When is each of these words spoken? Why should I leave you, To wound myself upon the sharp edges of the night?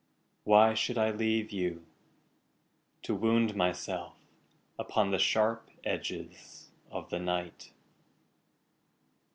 Why 0.45 0.73
should 0.73 0.97
I 0.97 1.11
leave 1.11 1.51
you, 1.51 1.85
To 3.03 3.13
wound 3.13 3.55
myself 3.55 4.15
upon 4.79 5.11
the 5.11 5.19
sharp 5.19 5.69
edges 5.85 6.71
of 6.89 7.11
the 7.11 7.19
night? 7.19 7.71